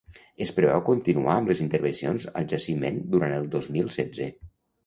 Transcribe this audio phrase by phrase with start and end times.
[0.45, 4.31] Es preveu continuar amb les intervencions al jaciment durant el dos mil setze.